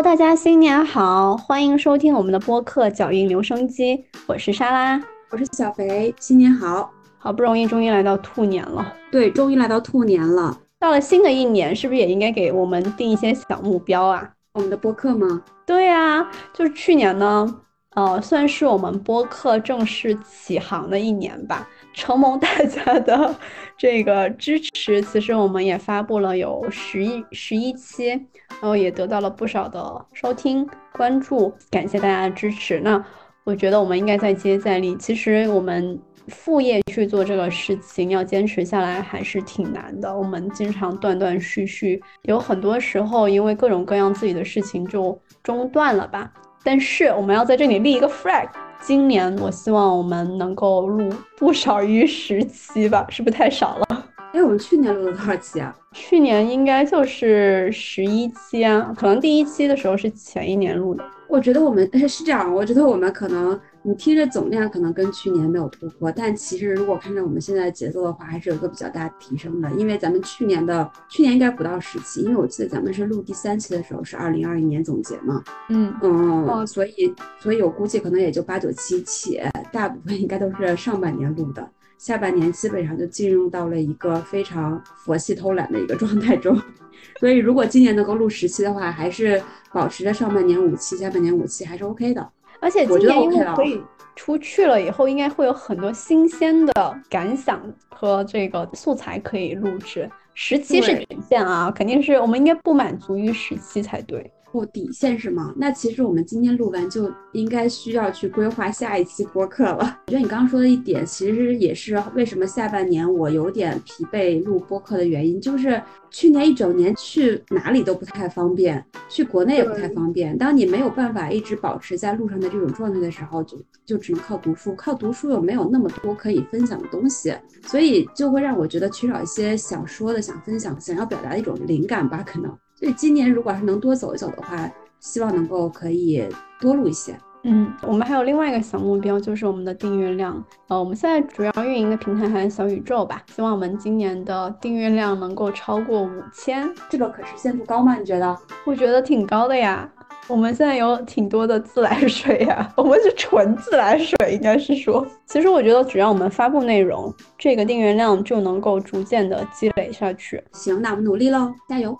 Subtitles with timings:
[0.00, 3.94] Hello，大家新年好，欢迎收听我们的播客《脚印留声机》，
[4.26, 6.90] 我是莎拉，我是小肥，新年好！
[7.18, 10.58] 好不容易终于来到兔年了，对，终于来到兔年了。
[10.78, 14.26] 到了新的一年，是不是也应该给我们定一些小目标啊？
[14.54, 15.42] 我们的播客吗？
[15.66, 17.60] 对呀，就是去年呢，
[17.94, 21.68] 呃，算是我们播客正式起航的一年吧。
[21.92, 23.34] 承蒙大家的
[23.76, 32.80] 这个支持，其实我们也发布了有十一十一期，然后也得到了不少的收听关注，感谢大家的支持。
[32.80, 33.04] 那
[33.44, 34.96] 我觉得我们应该再接再厉。
[34.96, 36.00] 其实我们。
[36.28, 40.16] 副业去做这个事情，要坚持下来还是挺难的。
[40.16, 46.30] 我们经常断断续续，有很多时候因为各种各样自己的事情就中断了吧。
[46.62, 48.48] 但是我们要在这里立一个 flag，
[48.80, 54.06] 今年我希望我们能够录不少于十期吧， 是不是太少了？
[54.32, 55.74] 哎，我们去年录了多少期啊？
[55.92, 61.04] 去年应该就是十一期啊，可能第一期的时候是前一年录的。
[61.28, 63.58] 我觉得我们是这样，我觉得我们可能。
[63.82, 69.70] 你听着总量可能跟去年没有突破，但其实如果看着我们现在的节奏的话，还是有一个比较大的提升的。
[69.72, 75.42] 因为咱们去年的去年应该不到十期，因为我记得咱们是录第三期的时候是二零二一年总结嘛。
[75.70, 79.40] 嗯嗯，所以所以我估计可能也就八九期起，
[79.72, 86.54] 大部分应该都是上半年录的，下半年基本上就进入到了一个非常佛系偷懒的一个状态中。
[87.18, 92.30] 所以如果今年能够录十期的话，还是保持着上半年五期，下半年五期还是 OK 的。
[92.60, 93.82] 而且今年因为可以
[94.14, 100.08] 出去了以后，应该会有很多新鲜的感想和这个素材可以录制。
[100.34, 104.30] 十期是底线啊，肯定是我们应该不满足于十期才对。
[104.52, 105.54] 不底线是吗？
[105.56, 109.98] 那其实我们今天录完就应该需要去规划下一期播客了。
[110.06, 120.36] 我觉得你刚刚说的一点，其实也是为什么下半年我有点疲惫录播客的原因，就是去年一整年去哪里都不太方便，去国内也不太方便。
[120.36, 123.56] 当你没有办法一直保持在路上的这种状态的时候，就
[123.86, 132.52] 就只能靠读书，靠读书又没有那么多可以分享的东西，所以就会让我觉得缺少一些想说的、想分享、想要表达的一种灵感吧，可能。
[132.80, 134.68] 所以今年如果还能多走一走的话，
[134.98, 136.26] 希望能够可以
[136.58, 137.14] 多录一些。
[137.42, 140.42] 嗯，我们还有另外一个小目标，就是我们的订阅量。
[140.68, 146.70] 呃，我们现在主要运营的平台还是小宇宙吧，希望我们今年的订阅量能够超过五千。
[146.90, 147.96] 这个可实现度高吗？
[147.96, 148.36] 你觉得？
[148.66, 149.90] 我觉得挺高的呀。
[150.28, 155.06] 我们现在有挺多的自来水呀，我们是纯自来水，应该是说。
[155.24, 160.42] 其实我觉得，只要我们发布内容，这个订阅量就能够逐渐的积累下去。
[160.52, 161.98] 行，那我们努力喽，加油！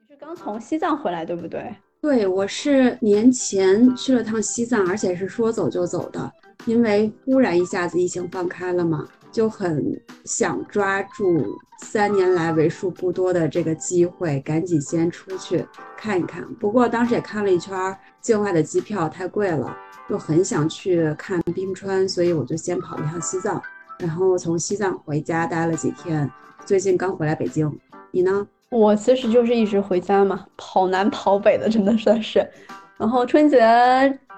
[0.00, 1.74] 你是刚从西藏回来，对不对？
[2.00, 6.32] 对，我是年前去了趟西藏，而且是说走就走的，
[6.66, 9.82] 因为忽然一下子疫情放开了嘛，就很
[10.24, 15.66] 想抓住三年来为数不多的这个机会，赶紧先出去
[15.96, 16.44] 看一看。
[16.56, 19.74] 不过当时也看了一圈，境外的机票太贵了。
[20.08, 23.62] 就很想去看冰川，所以我就先跑一趟西藏，
[23.98, 26.30] 然后从西藏回家待了几天。
[26.64, 27.70] 最近刚回来北京，
[28.10, 28.46] 你呢？
[28.70, 32.46] 我其实就是一直回家嘛，跑南跑北的，真的算是。
[32.96, 33.60] 然后春节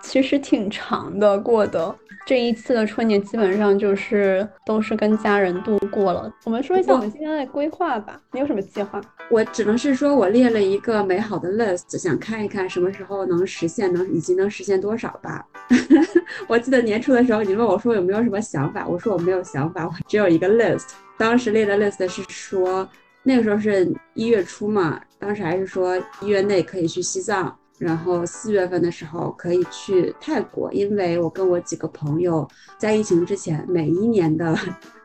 [0.02, 1.94] 其实挺长的过的。
[2.24, 6.28] 这一次的春节基本上就是都是跟家人度过了。
[6.44, 8.20] 我们说一下我们今天的规划吧。
[8.32, 9.00] 你有什么计划？
[9.30, 15.46] 我只能是说我列了一个美好的 list，想看一看什么时候能实现，能以及能实现多少吧。
[16.48, 20.90] 我记得年初的时候你问我说有没有什么想法，我说我没有想法，我只有一个 list。
[21.16, 22.88] 当时列的 list 是说
[23.22, 27.56] 那个时候是一月初嘛，当时还是说一月内可以去西藏。
[27.78, 32.48] 然后四月份的时候可以去泰国，因为我跟我几个朋友
[32.78, 34.54] 在疫情之前，每一年的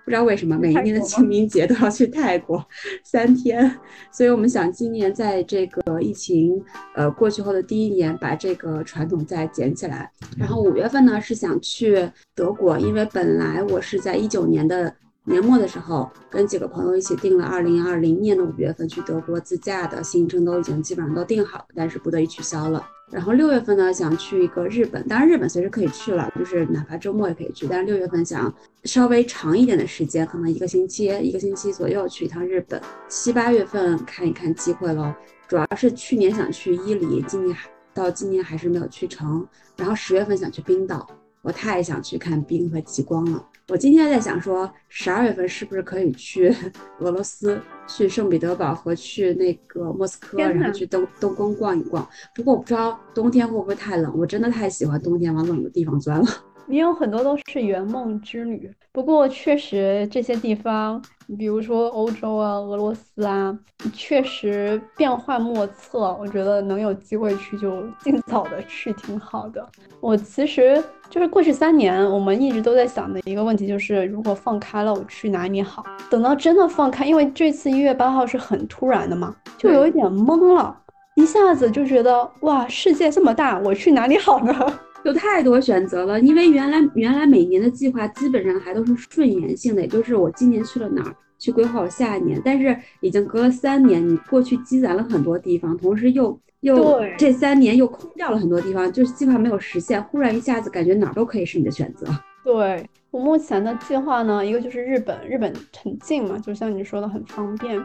[0.04, 2.66] 不知道为什么每一年的清明节都要去泰国
[3.04, 3.78] 三天，
[4.12, 6.64] 所以我们想今年在这个疫情
[6.96, 10.10] 呃过去后的第一年，把这个传统再捡起来。
[10.38, 14.96] 然后五月份呢是想去德国，因为本来我是在一九年的。
[15.24, 22.84] 年末的时候，跟几个朋友一起订了二零二零年的五月份去德国自驾的行程，都已经基本上都定好了，但是不得已取消了。
[23.12, 27.68] 然后六月份呢，想去一个日本，当然日本随时可以去了，就是哪怕周末也可以去。
[27.68, 28.52] 但是六月份想
[28.86, 32.82] 稍微长一点的时间，可能一个星期，一个星期左右去一趟日本。
[33.08, 35.14] 七八月份看一看机会喽，
[35.48, 39.46] 主要是去年想去伊犁，今年还到今年还是没有去成。
[39.78, 41.06] 然后十月份想去冰岛，
[41.42, 43.46] 我太想去看冰和极光了。
[43.72, 46.54] 我今天在想说，十二月份是不是可以去
[47.00, 47.58] 俄罗斯，
[47.88, 52.06] 去圣彼得堡和去那个莫斯科，然后去东东宫逛一逛。
[52.36, 56.28] 不过我不知道冬天会不会太冷，我真的太喜欢冬天往冷的地方钻了。
[56.68, 58.70] 你有很多都是圆梦之旅。
[58.92, 61.02] 不过确实这些地方，
[61.38, 63.58] 比如说欧洲啊、俄罗斯啊，
[63.94, 66.14] 确实变幻莫测。
[66.20, 69.66] 我觉得能有机会去就尽早的去，挺好的。
[70.02, 75.84] 我其实就是过去三年，我们一直都在想的一个问题，就是如果放开了，我去哪里好？
[76.10, 80.74] 等到真的放开，因为这次一月八号是很突然的嘛，就有一点懵了，
[81.16, 84.54] 一下子就觉得哇，世界这么大，我去哪里好呢？
[85.04, 92.42] 有太多选择了，因为原来原来每年的计划基本上还都是顺延性的，也就是我今年去了哪儿，去规划我下一年。
[92.46, 102.08] 但是已经隔了三年，你过去积攒了很多地方，同时又又这三年又空掉了很多地方，就是计划没有实现，忽然一下子感觉哪儿都可以是你的选择。
[102.44, 105.54] 对我目前的计划呢，一个就是日本，日本
[105.84, 107.80] 很近嘛，就像你说的很方便；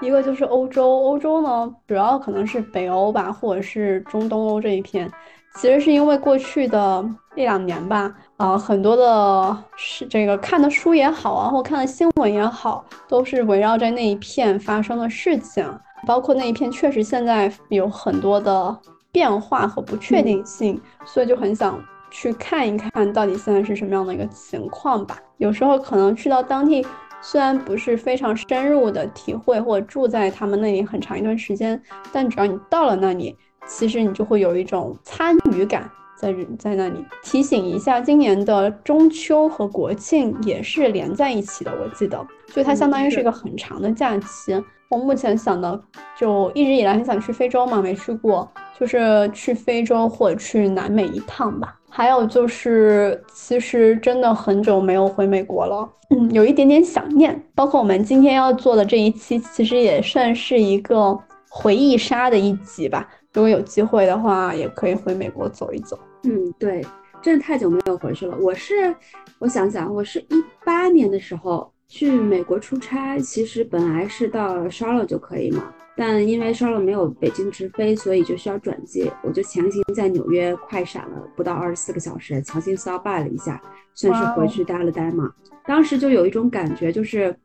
[0.00, 5.10] 一个就是欧洲，欧洲呢主要可能是北欧吧，或者是中东欧这一片。
[5.56, 7.04] 其实是因为过去的
[7.36, 15.62] 一两年吧，啊，很多的是这个看的书也好啊，或看的新闻也好，都是围绕在那一片发生的事情，
[16.06, 18.78] 包括那一片确实现在有很多的
[19.10, 25.18] 变化和不确定性，所以就很想去看一看到底现在是什么样的一个情况吧。
[25.38, 26.86] 有时候可能去到当地，
[27.20, 31.80] 虽然不是非常深入的体会或者住在他们那里很长一段时间，
[32.12, 33.36] 但只要你到了那里。
[33.64, 35.88] 其实你就会有一种参与感
[36.18, 36.98] 在在那里。
[37.22, 42.18] 提醒一下，今年的中秋和国庆也是连在一起的，我记得，
[42.48, 44.60] 所以它相当于是一个很长的假期。
[44.92, 45.80] 我目前想的，
[46.18, 48.46] 就一直以来很想去非洲嘛，没去过，
[48.78, 51.80] 就是去非洲或者去南美一趟吧。
[51.88, 57.42] 还有就是，其实真的很久没有回美国了，嗯，有一点点想念。
[57.54, 61.18] 包括我们今天要做的这一期，其实也算是一个
[61.48, 63.08] 回忆杀的一集吧。
[63.32, 65.98] 如果有机会的话，也可以回美国走一走。
[66.24, 66.84] 嗯，对，
[67.22, 68.36] 真的太久没有回去了。
[68.42, 68.94] 我是，
[69.38, 83.60] 我想想，我是一八年的时候去美国出差，其实本来是到 Charlotte 就可以嘛，但因为 Charlotte 没有北京直飞，所以就需要转机，我就强行在纽约快闪了不到二十四个小时，强行 stop by 了一下，
[83.92, 85.30] 算是回去待了待嘛。
[85.66, 87.36] 当时就有一种感觉，就是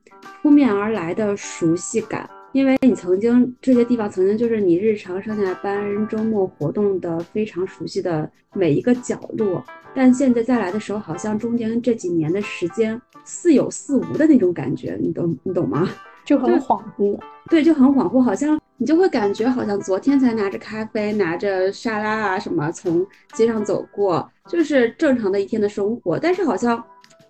[0.42, 2.30] 扑面而来的熟悉感。
[2.58, 9.64] 因为你曾经这些地方曾经就是你日常上下班、周末活动的非常熟悉的每一个角落，
[9.94, 15.88] 但现在再来的时候，好像中间这几年的时间似有似无的那种感觉，你懂你懂吗？
[16.26, 26.84] 就很恍惚，对，就很恍惚，好像你就会感觉好像昨天才拿着咖啡、拿着沙拉啊什么从街上走过，就是正常的一天的生活，但是好像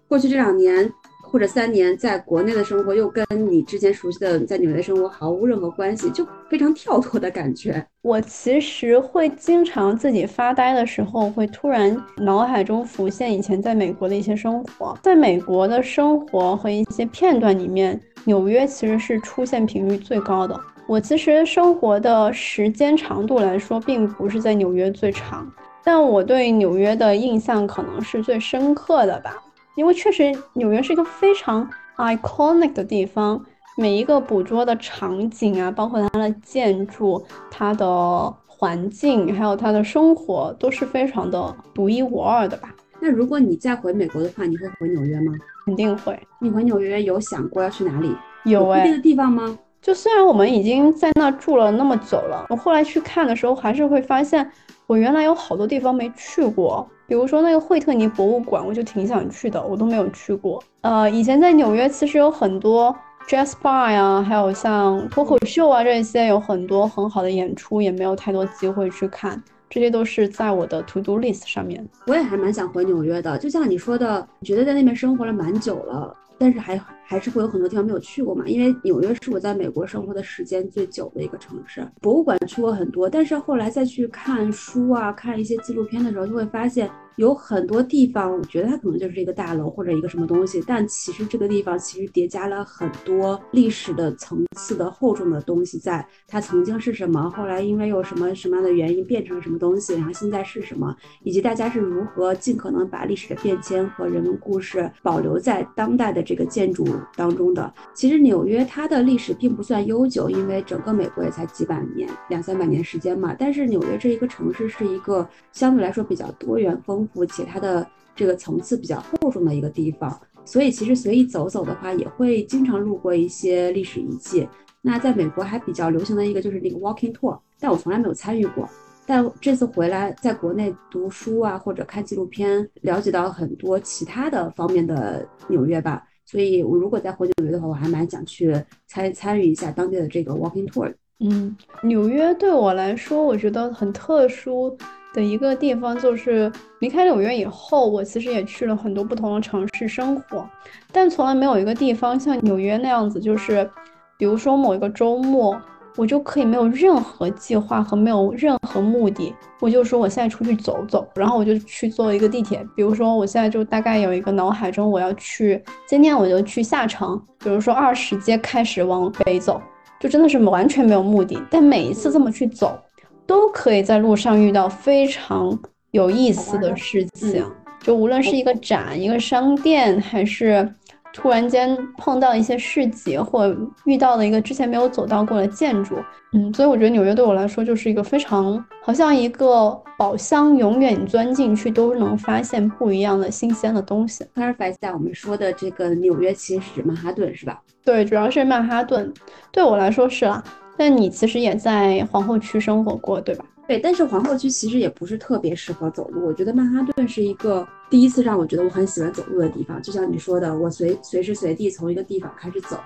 [0.07, 0.89] 过去这两年。
[1.29, 7.85] 或者三年在国内的生活又跟你之前熟悉的在纽约的生活毫无任何关系，就非常跳脱的感觉。
[8.01, 14.97] 我其实会经常自己发呆的时候，会突然脑海中浮现以前在美国的一些生活。
[15.03, 20.57] 在美国的生活和一些片段里面，纽约其实是出现频率最高的。
[20.87, 25.45] 我其实生活的时间长度来说，并不是在纽约最长，
[25.83, 29.35] 但我对纽约的印象可能是最深刻的吧。
[29.77, 33.39] 因为确实，纽约是一个非常 iconic 的地方，
[33.77, 42.73] 每一个捕捉的场景啊，包括它的建筑、它的环境，还有它的生活，都是非常的独一无二的吧。
[42.99, 45.31] 那如果你再回美国的话，你会回纽约吗？
[45.67, 46.19] 肯定会。
[46.41, 48.11] 你回纽约有想过要去哪里？
[48.45, 48.91] 有哎。
[48.91, 49.55] 的地方吗？
[49.79, 54.51] 就虽然我们已经在那住了那么久了，我后来去看的时候，还是会发现
[54.87, 56.89] 我原来有好多地方没去过。
[57.07, 60.61] 比如说那个惠特尼博物馆，我就挺想去的，我都没有去过。
[60.81, 62.93] 呃，以前在纽约其实有很多
[63.27, 69.41] jazz bar 呀，还有像脱口秀啊这些，有很多很好的演出，也没有太多机会去看。
[69.69, 71.85] 这些都是在我的 to do list 上面。
[72.07, 76.15] 我也还蛮想回纽约的，就像你说的，觉得在那边生活了蛮久了。
[76.37, 81.81] 但是还还是会有很多地方没有去过嘛，因为纽约是我在美国生活的时间最久的一个城市。
[82.01, 106.27] 博物馆去过很多，但是后来再去看书啊，看一些纪录片的时候，就会发现有很多地方，我觉得它可能就是一个大楼或者一个什么东西，但其实这个地方其实叠加了很多历史的层次的厚重的东西，在它曾经是什么，后来因为有什么什么样的原因变成了什么东西，然后现在是什么，以及大家是如何尽可能把历史的变迁和人文故事保留在当代的。
[106.27, 113.33] 这个建筑当中的，其实纽约它的历史并不算悠久，因为整个美国也才几百年，两三百年时间嘛。
[113.39, 124.47] 但是纽约这一个城市是一个相对来说比较多元丰富，且它的这个层次比较厚重的一个地方，所以其实随意走走的话，也会经常路过一些历史遗迹。
[124.81, 128.67] 那在美国还比较流行的一个就是那个 walking tour，但我从来没有参与过。
[129.05, 136.03] 但这次回来，在国内读书啊，或者看纪录片，了解到很多其他的方面的纽约吧。
[136.25, 138.53] 所以，我如果再回纽约的话，我还蛮想去
[138.85, 140.93] 参参与一下当地的这个 walking tour。
[141.19, 144.77] 嗯，纽约对我来说，我觉得很特殊
[145.13, 150.47] 的一个地方就是离开纽约以后，我其实也去了很多不同的城市生活，
[150.91, 153.69] 但从来没有一个地方像纽约那样子，就是
[154.17, 155.59] 比如说某一个周末。
[155.99, 162.63] 我就可以没有任何计划和没有任何目的，我就说我现在出去走走，然后我就去坐一个地铁。
[162.75, 169.59] 比如说我现在就大概有一个脑海中我要去，今天我就去下城，比如说二十街开始往北走，
[169.99, 171.41] 就真的是完全没有目的。
[171.49, 172.79] 但每一次这么去走，
[173.27, 175.59] 都可以在路上遇到非常
[175.91, 177.45] 有意思的事情，
[177.81, 180.67] 就无论是一个展、一个商店，还是。
[181.13, 183.51] 突然间碰到一些市集，或
[183.85, 185.95] 遇到了一个之前没有走到过的建筑，
[186.33, 194.23] 嗯，所以我觉得纽约对我来说就是一个非常，好像一个宝箱，永远钻进去都能发现不一样的新鲜的东西。
[194.35, 197.59] 一下，我们说的这个纽约其实是曼哈顿是吧？
[197.83, 199.11] 对，主要是曼哈顿，
[199.51, 200.43] 对我来说是啦。
[200.77, 203.45] 但你其实也在皇后区生活过，对吧？
[203.67, 206.25] 对，但是皇后区其实也不是特别适合走路。
[206.25, 207.67] 我觉得曼哈顿是一个。
[207.89, 212.77] 第一次让我觉得我很喜欢走路的地方，就像你说的，我随随时随地从一个地方开始走，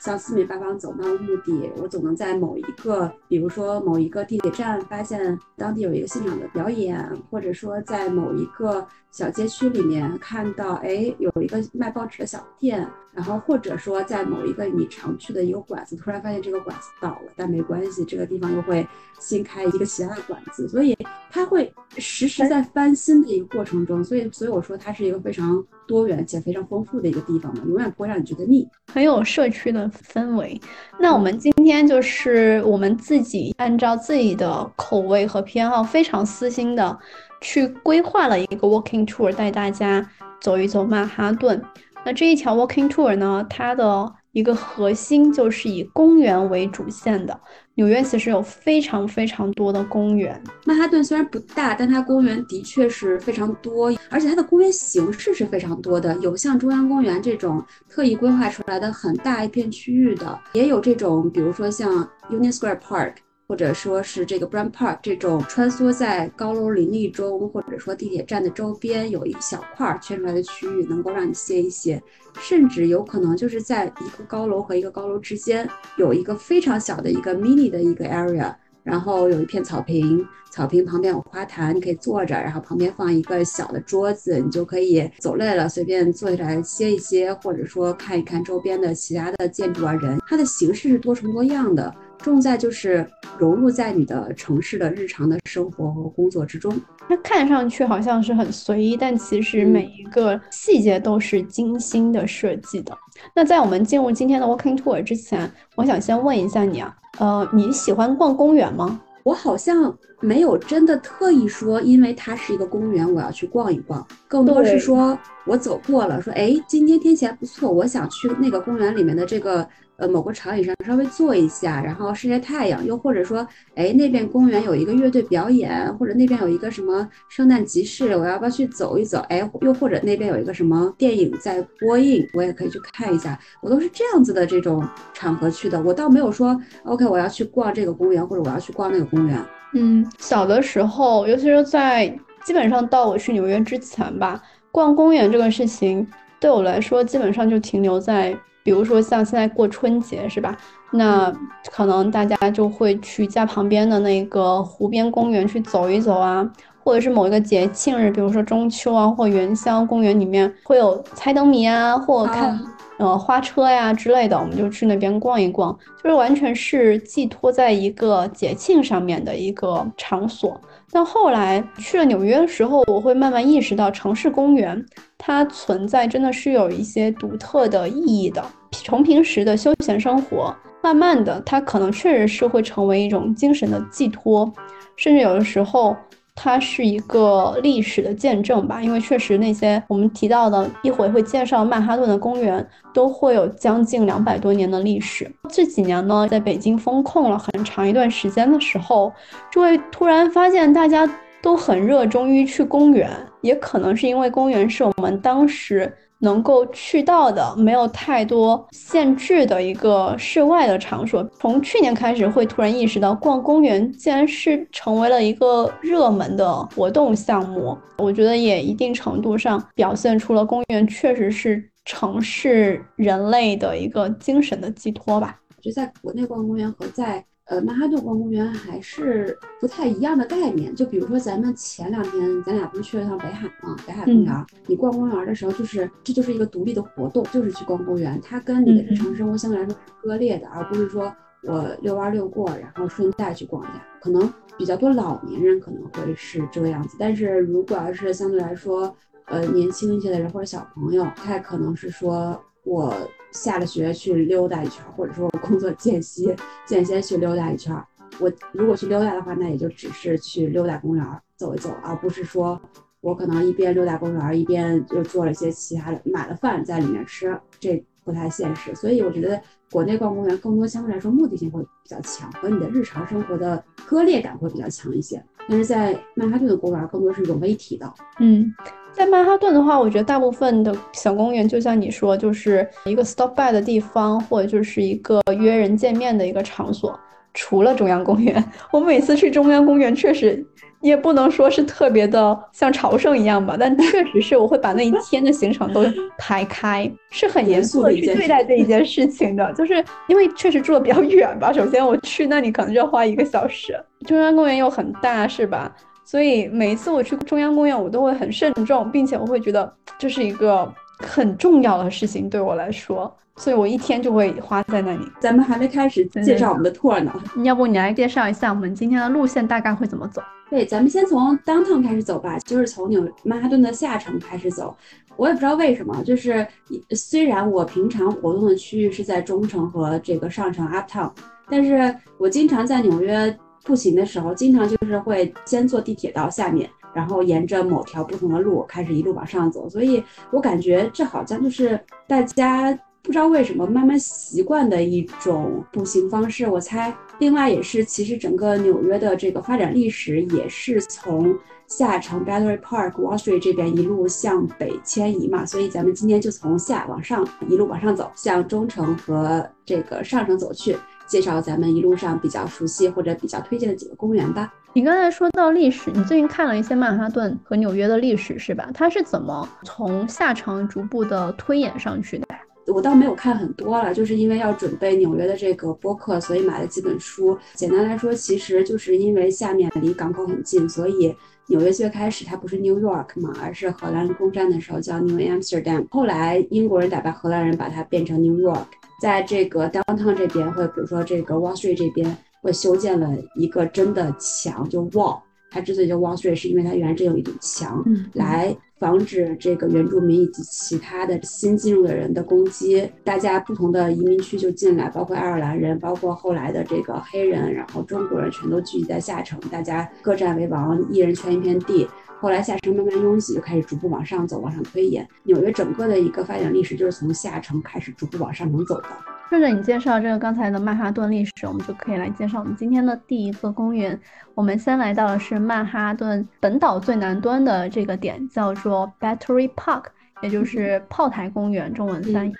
[0.00, 18.86] 向四面八方走漫无目的，我总能在某一个，比如说某一个地铁站发现当地有一个现场的表演，或者说在某一个小街区里面看到，哎，有一个卖报纸的小店，然后或者说在某一个你常去的一个馆子，突然发现这个馆子倒了，但没关系，这个地方又会
[19.20, 20.96] 新开一个其他的馆子，所以
[21.30, 24.46] 它会时时在翻新的一个过程中，所以所。
[24.46, 30.60] 所以我说它是一个非常多元且非常丰富的一个地方嘛，永远不会让你觉得腻，很有社区的氛围。
[31.00, 36.96] 那我们今天就是我们自己按照自己的口味和偏好，非常私心的
[37.40, 40.08] 去规划了一个 walking tour，带大家
[40.40, 41.60] 走一走曼哈顿。
[42.06, 47.36] 那这一条 walking tour 呢，它的一个核心就是以公园为主线的。
[47.74, 50.40] 纽约其实有非常非常多的公园。
[50.64, 56.16] 曼哈顿虽然不大，但它公园的确是非常多，而且它的公园形式是非常多的。
[56.18, 57.60] 有像中央公园这种
[57.90, 63.14] 特意规划出来的很大一片区域的，也有这种，比如说像 Union Square Park。
[63.48, 72.02] 或者说是这个 Brand Park 这种穿梭在高楼林立中，或者说地铁站的周边有一小块圈出来的区域，能够让你歇一歇，
[72.40, 91.94] 甚至有可能就是在一个高楼和一个高楼之间有一个非常小的一个 mini 的一个 area，然后有一片草坪，草坪旁边有花坛，你可以坐着，然后旁边放一个小的桌子，你就可以走累了随便坐下来歇一歇，或者说看一看周边的其他的建筑啊人，它的形式是多重多样的。
[92.18, 93.06] 重在就是
[93.38, 96.78] 融入在你的城市的日常的生活和工作之中。
[97.08, 102.96] 它看上去好像是很随意，但其实每一个细节都是精心的设计的。
[103.34, 109.00] 那在我们进入今天的 walking tour 之前，我想先问一下你啊，呃，你喜欢逛公园吗？
[109.22, 114.06] 我好像没有真的特意说，因为它是一个公园，我要去逛一逛。
[114.28, 119.66] 更多是说我走过了，说哎，今天天气还不错，我想去那个公园里面的这个。
[119.98, 129.20] 呃，某个长椅上稍微坐一下，然后晒晒太阳，又或者说，哎，那边公园有一个乐队表演，或者那边有一个什么圣诞集市，我要不要去走一走？
[129.30, 133.40] 哎，又或者那边有一个什么电影在播映，我也可以去看一下。
[133.62, 136.54] 我都是这样子的这种场合去的，我倒没有说
[136.84, 139.42] ，OK，我要去逛这个公园，或者我要去逛那个公园。
[139.74, 142.06] 嗯，小的时候，尤其是在
[142.44, 146.06] 基本上到我去纽约之前吧，逛公园这个事情
[146.40, 148.36] 对我来说，基本上就停留在。
[148.62, 150.56] 比如说像现在过春节是吧？
[150.90, 151.32] 那
[151.70, 156.44] 可能大家就会去家旁边的那个湖边公园去走一走啊，
[156.82, 162.58] 或者是某一个节庆日，比如说中秋啊或元宵，公园里面会有猜灯谜啊，或看
[162.98, 170.60] 呃花车呀之类的，我们就去那边逛一逛，就是完全是寄托在一个节庆上面的一个场所。
[170.90, 174.82] 但后来去了纽约的时候，我会慢慢意识到，城市公园
[175.18, 178.42] 它存在真的是有一些独特的意义的。
[178.70, 184.50] 从平时的休闲生活，慢慢的，它可能确实是会成为一种精神的寄托，
[184.96, 185.96] 甚至有的时候，
[186.36, 188.80] 它是一个历史的见证吧。
[188.80, 192.64] 因为确实那些我们提到的，一会会介绍曼哈顿的公园，
[192.94, 195.28] 都会有将近两百多年的历史。
[195.48, 199.12] 这几年呢，在北京封控了很长一段时间的时候，
[199.50, 201.08] 就会突然发现大家
[201.42, 205.92] 都很热衷于去公园，也可能是因为公园是我们当时。
[206.20, 211.22] 能够去到的，没有太多限制的一个室外的场所。
[211.38, 217.76] 从去年开始，会突然意识到逛公园竟然是成为了一个热门的活动项目。
[217.98, 225.40] 我觉得也一定程度上表现出了公园确实是城市人类的一个精神的寄托吧。
[225.56, 230.74] 我觉得在国内逛公园和在呃，曼哈顿逛公园还是不太一样的概念。
[230.74, 233.76] 就比如说，咱们前两天咱俩不是去了趟北海吗？
[233.86, 238.20] 北海公园，你逛公园的时候，就是这就是一个独立的活动，就是去逛公园。
[238.20, 243.86] 它跟你的日常生活相对来说是割裂的，而不是说我遛弯遛过，然后顺带去逛一下。
[244.00, 248.92] 可能比较多老年人可能会是这个样子，但是如果要是相对来说，
[249.26, 252.92] 呃，年轻一些的人或者小朋友，他可能是说我。
[253.32, 256.34] 下了学去溜达一圈，或者说我工作间隙
[256.66, 257.74] 间歇去溜达一圈。
[258.18, 261.04] 我如果去溜达的话，那也就只是去溜达公园
[261.36, 262.58] 走一走，而不是说
[263.00, 268.74] 我可能一边溜达公园一边又做了一些其他的，买了饭在里面吃，这不太现实。
[268.74, 269.38] 所以我觉得
[269.70, 275.22] 国内逛公园更多相对来说目的性会比较强，和你的日常生活的割裂感会比较强一些。
[275.48, 278.50] 但是在曼哈顿的公园更多是融为一体的，嗯。
[278.96, 286.98] 在曼哈顿的话，我觉得大部分的小公园，就像你说，就是一个 stop by 的地方，或者就是一个约人见面的一个场所。
[287.34, 290.42] 除了中央公园， 我每次去中央公园，确实
[290.80, 295.84] 也不能说是特别的像朝圣一样吧，但确实是我会把那一天的行程都
[296.16, 299.52] 排开，是很严肃的去对待这一件事情的。
[299.52, 305.70] 就是因为确实住的比较远吧，首先我去那里可能就要花一个小时，中央公园又很大，是吧？
[306.06, 315.00] 所以每一次我去中央公园，我都会很慎重，并且我会觉得这是一个很重要的事情对我来说，所以我一天就会花在那里。
[315.20, 320.22] 咱们还没开始介绍我们的 tour 呢，要不你来介绍一下我们今天的路线大概会怎么走？
[320.48, 324.76] 对，咱们先从 downtown 开始走吧，就是从纽曼哈顿的下城开始走。
[325.16, 326.46] 我也不知道为什么，就是
[326.90, 331.10] 虽然我平常活动的区域是在中城和这个上城 uptown，
[331.50, 333.36] 但是我经常在纽约。
[333.66, 339.68] 步行的时候，经常就是会先坐地铁到下面，然后沿着某条不同的路开始一路往上走。
[339.68, 346.48] 所以我感觉这好像就是大家不知道为什么慢慢习惯的一种步行方式。
[346.48, 355.44] 我猜，另外也是，其实整个纽约的这个发展历史也是从下城 Battery Park、Wall Street 这边一路向北迁移嘛。
[355.44, 360.76] 所以咱们今天就从下往上一路往上走，向中城和这个上城走去。
[361.06, 364.52] 介绍咱们一路上比较熟悉或者比较推荐的几个公园吧。
[364.72, 368.68] 你刚才说到历史，你最近看了一些曼哈顿和纽约的历史是吧？
[368.74, 372.26] 它是怎么从下城逐步的推演上去的？
[372.66, 377.38] 我倒没有看很多了，就是因为要准备纽约的这个播客，所以买了几本书。
[377.54, 381.14] 简单来说，其实就是因为下面离港口很近，所以
[381.48, 388.66] 纽约最开始它不是 New York 嘛，而是荷兰攻占的时候叫 New Amsterdam，后来英国人打败荷兰人，把它变成 New York。
[389.00, 395.20] 在这个 downtown 这边，或者比如说这个 Wall Street 这边，会修建了一个真的墙，就 wall。
[395.56, 402.86] 它之所以叫 Wall Street，是因为它原来真有一堵墙，来防止这个原住民以及其他的新进入的人的攻击。
[403.02, 411.88] 大家不同的移民区就进来，包括爱尔兰人，包括后来的这个黑人，然后中国人，全都聚集在下城，大家各占为王，一人圈一片地。
[412.20, 415.08] 后来下城慢慢拥挤，就开始逐步往上走，往上推演。
[415.24, 418.88] 纽约整个的一个发展历史就是从下城开始逐步往上城走的。
[419.28, 423.98] 顺着你介绍这个刚才的曼哈顿历史，我们就可以来介绍我们今天的第一个公园。
[424.34, 429.86] 我们先来到的是曼哈顿本岛最南端的这个点，叫做 Battery Park，
[430.22, 432.32] 也就是炮台公园，中文翻译。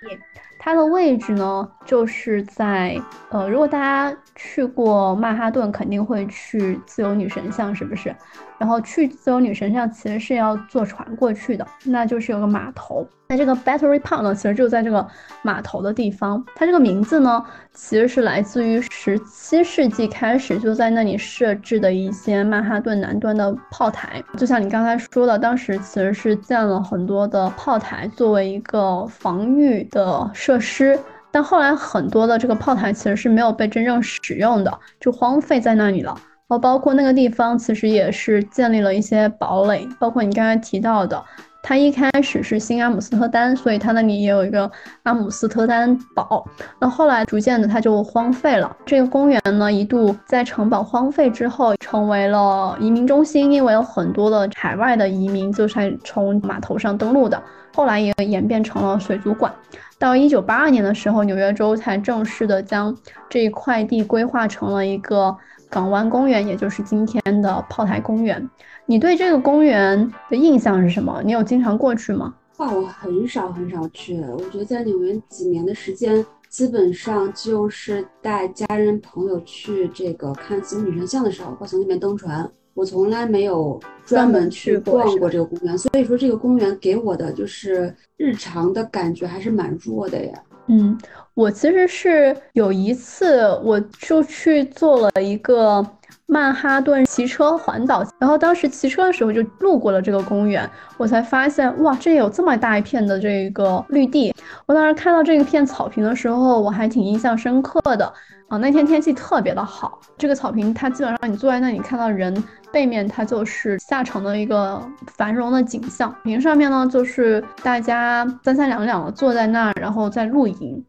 [0.58, 8.14] 它的位置呢，就是在呃，如果大家去过曼哈顿，肯定会去自由女神像，是不是？
[8.58, 13.06] 然后去自由女神像其实是要坐船过去的，那就是有个码头。
[13.28, 15.04] 那这个 Battery Park 呢，其实就在这个
[15.42, 16.44] 码头的地方。
[16.54, 24.22] 它这个名字呢，其实是来自于十七世纪开始就在那里设置的一些曼哈顿南端的炮台。
[24.36, 30.98] 就像你刚才说的，当时其实是建了很多的炮台作为一个防御的设施。
[31.32, 36.16] 但后来很多的这个炮台其实是没有被真正使用的，就荒废在那里了。
[36.48, 41.20] 哦包括那个地方其实也是建立了一些堡垒，包括你刚才提到的，
[41.60, 44.70] 它一开始是新阿姆斯特丹，所以它那里也有一个
[45.02, 46.46] 阿姆斯特丹堡。
[46.80, 48.76] 那后来逐渐的它就荒废了。
[48.86, 57.42] 这个公园呢一度在城堡荒废之后成为了移民中心，因为有很多的海外的移民就是从码头上登陆的。
[57.74, 59.52] 后来也演变成了水族馆。
[59.98, 62.96] 到一九八二年的时候，纽约州才正式的将
[63.28, 65.36] 这一块地规划成了一个。
[65.68, 68.48] 港湾公园，也就是今天的炮台公园。
[68.86, 71.20] 你对这个公园的印象是什么？
[71.24, 72.34] 你有经常过去吗？
[72.58, 82.48] 哇，我很少很少去，我觉得在纽约几年的时间，基本上就是带家人朋友去这个看自由女神像的时候，会从那边登船。
[82.72, 90.42] 我从来没有专门去逛过这个公园，所以说这个公园给我的就是日常的感觉还是蛮弱的呀。
[90.68, 90.98] 嗯，
[91.34, 95.84] 我其实是有一次，我就去做了一个
[96.26, 104.34] 曼哈顿骑车环岛，然后当时骑车的时候就路过了这个公园，我才发现哇，这有这么大一片的这个绿地。
[104.66, 108.12] 我当时看到这一片草坪的时候，我还挺印象深刻的。
[108.48, 112.32] 啊，那天天气特别的好，这个草坪它基本上你坐在那里看到人
[112.70, 114.80] 背面，它就是下城的一个
[115.16, 116.14] 繁荣的景象。
[116.22, 120.84] 屏上面呢，就是大家三三两两的坐在那儿，然后在露营。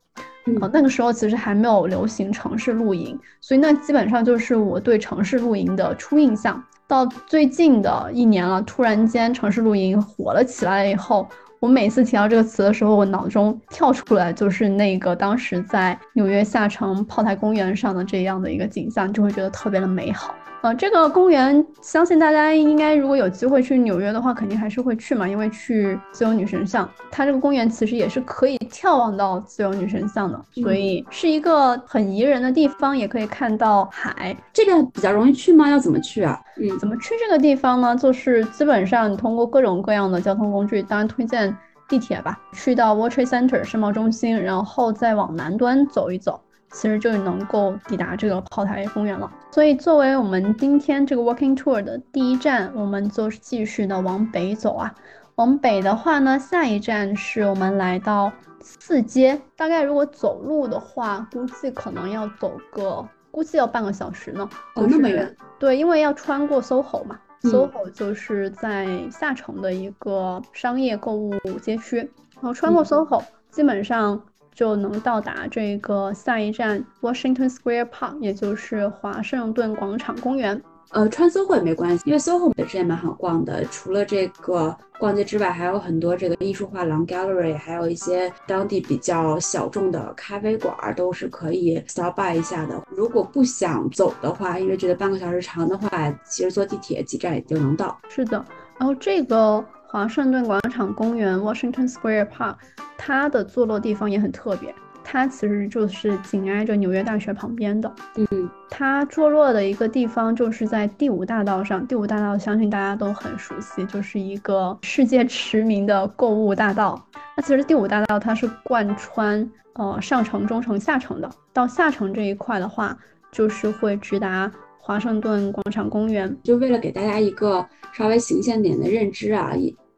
[0.61, 6.63] 啊，那个时候其实还没有流行城市露营，所以那基本上就是我对城市露营的初印象。
[6.87, 11.27] 到最近的一年了，突然间城市露营火了起来以后。
[11.59, 20.35] 我每次提到这个词的时候，我脑中跳出来就是那个当时在纽约下城炮台公园上的这样的一个景象，就会觉得特别的美好。
[20.67, 34.35] 呃，这个公园，相信大家应该如果有机会去纽约的话，肯定还是会去嘛，因为去自由女神像，它这个公园其实也是可以眺望到自由女神像的，所以是一个很宜人的地方，也可以看到海。
[34.51, 35.69] 这个比较容易去吗？
[35.69, 36.37] 要怎么去啊？
[36.57, 37.95] 嗯，怎么去这个地方呢？
[37.95, 41.55] 就是基本上你通过各种各样的交通工具，当然推荐
[41.87, 46.41] 地铁吧，去到 World Trade Center 世贸中心，然后再往南端走一走。
[46.71, 49.31] 其实就能够抵达这个炮台公园了。
[49.51, 54.93] 所以作为我们今天这个 walking tour 的第一站，我们就是继续的往北走啊。
[55.35, 59.39] 往北的话呢，下一站是我们来到四街。
[59.55, 64.49] 大概如果走路的话，估计可能要走个，估计要半个小时呢。
[64.75, 65.35] 哦，那么远？
[65.59, 67.19] 对，因为要穿过 SOHO 嘛。
[67.43, 71.97] SOHO 就是在下城的一个商业购物街区，
[72.35, 74.21] 然后穿过 SOHO，基本上。
[74.57, 80.59] 就能到达这个下一站 Washington Square Park，也就是华盛顿广场公园。
[80.89, 83.63] 呃，穿 SOHO 也没关系，因为 SOHO 本身也蛮好逛的。
[83.65, 92.81] 除了这个逛街之外，还有很多这个艺术画廊 Gallery，还有一些当地比较小众的咖啡馆，都是可以 stop by 一下的。
[92.89, 97.95] 如果不想走的话，因为觉得半个小时长的话，其实坐地铁几站也就能到。
[98.09, 98.43] 是的，
[98.79, 99.63] 然后这个。
[99.89, 102.55] 华盛顿广场公园 （Washington Square Park），
[102.97, 107.89] 它的坐落地方也很特别，它其实就是紧挨着纽约大学旁边的。
[108.15, 111.87] 嗯，它坐落的一个地方就是在第五大道上。
[111.87, 117.01] 第五大道相信大家都很熟悉，就是一个世界驰名的购物大道。
[117.37, 121.29] 那其实第五大道它是贯穿呃上城、中城、下城的。
[121.53, 122.97] 到下城这一块的话，
[123.31, 124.51] 就是会直达。
[124.87, 129.51] 华盛顿广场公园，就为了给大家一个稍微形象点的认知啊，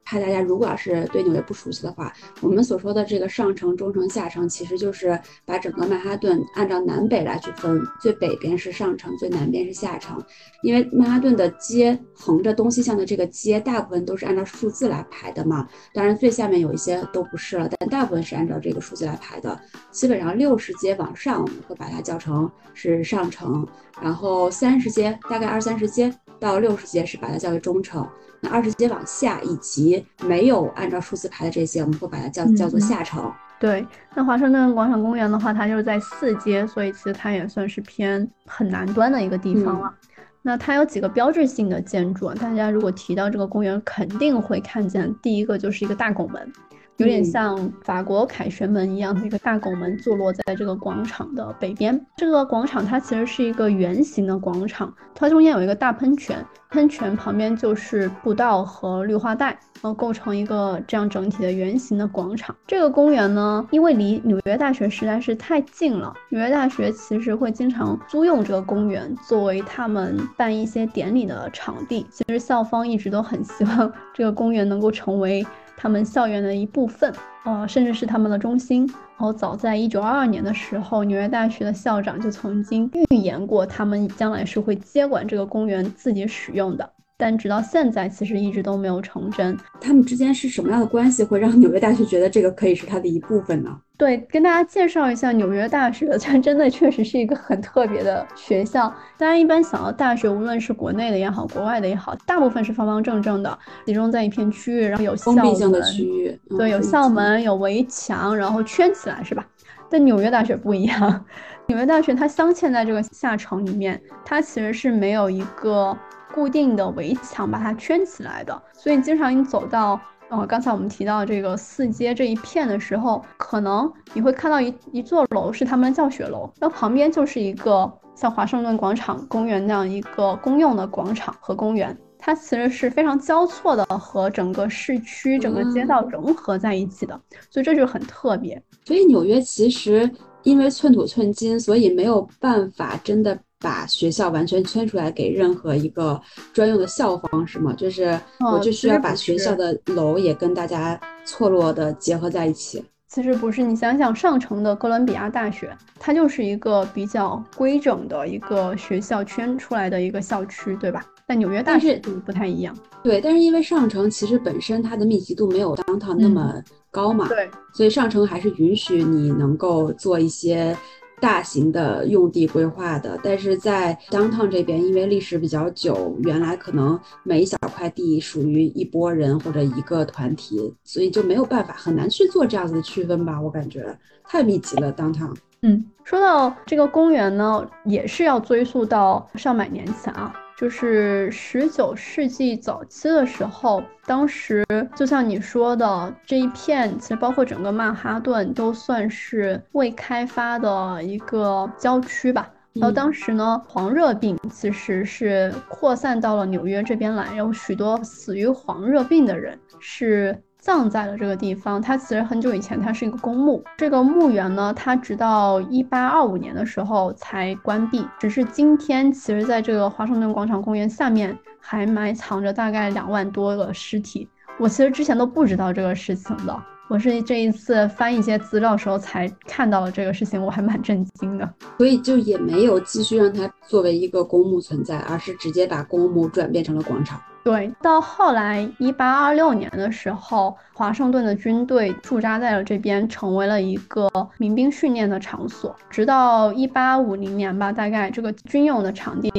[0.10, 10.20] 怕大家如果要是对纽约不熟悉的话，我们所说的这个上城、中城、下城，其实就是把整个曼哈顿按照南北来去分，最北边是上城，最南边是下城。
[10.64, 15.68] 因为曼哈顿的街横着东西向的这个街，大部分都是按照数字来排的嘛。
[15.94, 19.62] 当然最下面有一些都不是了，但大部分是按照这个数字来排的。
[19.92, 23.68] 基本上六十街往上，我们会把它叫成是上城，
[24.02, 28.08] 然后三十街，大概二三十街到六十街是把它叫为中城。
[28.42, 33.32] 那二十街往下以及没有按照数字排的这些，我们会把它叫叫做下城。
[33.60, 39.94] 对，那华盛顿广场公园的话，它就是在四街，所以其实它也算是偏很南端的一个地方了。
[40.42, 45.14] 那它有几个标志性的建筑，大家如果提到这个公园，肯定会看见。
[45.22, 46.54] 第一个就是一个大拱门。
[47.00, 52.06] 有点像法国凯旋门一样的一个大拱门，坐落在这个广场的北边。
[52.18, 59.48] 这个广场它其实是一个圆形的广场，它中间有一个大喷泉，喷泉旁边就是步道和绿化带，
[59.82, 62.54] 然后构成一个这样整体的圆形的广场。
[62.68, 72.06] 这个公园呢，因为离纽约大学实在是太近了，纽约大学其实会经常租用这个公园作为他们办一些典礼的场地。
[72.12, 75.48] 其实校方一直都很希望这个公园能够成为。
[75.82, 77.14] 他们校园的一部分，
[77.46, 78.86] 呃，甚至是他们的中心。
[78.86, 86.90] 然后，早在一九二二年的时候，纽约大学的校长就曾经预言过，他们将来是会接管这个公园自己使用的。
[87.16, 89.58] 但直到现在，其实一直都没有成真。
[89.80, 93.78] 他们之间是什么样的关系，会让纽约大学觉得这个可以是它的一部分呢？
[94.00, 98.88] 对，跟大家介绍一下纽约大学， 它真的确实是一个很特别的学校。
[99.18, 109.46] 大家一般想到大学，无论是国内的也好，国外的也好，大部分是方方正正的，集中在一片区域，然后有封闭性的区域，对，有校门，有围墙，然后圈起来，是吧？
[109.90, 111.26] 但纽约大学不一样，
[111.68, 115.98] 纽约大学它镶嵌在这个下城里面，它其实是没有一个。
[116.32, 131.98] 固定的围墙把它圈起来的，所以经常你走到呃，刚才我们提到这个四街这一片的时候，可能你会看到一一座楼是他们的教学楼，那旁边就是一个像华盛顿广场公园那样一个公用的广场和公园。
[132.22, 138.62] 它其实是非常交错的，和整个市区、整个街道融合在一起的，所以这就很特别。
[138.86, 140.10] 所以纽约其实
[140.44, 146.20] 因为寸土寸金，所以没有办法真的把学校完全圈出来给任何一个
[146.54, 147.74] 专用的校方，是吗？
[147.74, 152.84] 就是我就需要把学校的楼也跟大家错落的结合在一起。
[153.10, 161.04] 其实不是，你想想上城的哥伦比亚大学，它就是一个比较规整的一个学校圈出来的一个校区，对吧？
[161.26, 166.54] 但纽约大学就不太一样，对，但是因为上城其实本身它的密集度没有 downtown 那么
[166.92, 170.76] 高嘛，对，所以上城还是允许你能够做一些
[171.22, 173.20] 大型的用地规划的。
[173.24, 183.40] 但是在 downtown 这边，因为历史比较久，原来可能每一小块地属于一拨人或者一个团体，所以就没有办法，很难去做这样子的区分吧？
[183.40, 185.36] 我感觉太密集了 downtown。
[185.62, 190.34] 嗯，说到这个公园呢，也是要追溯到上百年前啊。
[190.60, 202.52] 就是十九世纪早期的时候，当时就像你说的，这一片其实包括整个曼哈顿都算是未开发的一个郊区吧。
[202.74, 210.44] 然后当时呢，黄热病其实是扩散到了纽约这边来，有许多死于黄热病的人是。
[210.60, 213.64] 葬在了这个地方，它其实很久以前它是一个公墓。
[213.78, 218.06] 这个墓园呢，它直到一八二五年的时候才关闭。
[218.20, 224.28] 只是今天，其实在这个华盛顿广场公园下面还埋藏着大概两万多个尸体。
[224.60, 231.48] 我其实之前都不知道这个事情的，我是这一次翻一些资料的时候才看到了这个事情，我还蛮震惊的。
[231.78, 237.22] 所以就也没有继续让它作为一个公墓存在，而是直接把公墓转变成了广场。
[237.44, 245.76] 对，到后来一八二六年的时候，华盛顿的军队驻扎在了这边，成为了一个民兵训练的场所。
[245.92, 249.32] 直到一八五零年吧，大概这个军用的场地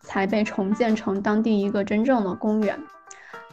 [0.00, 2.78] 才被重建成当地一个真正的公园。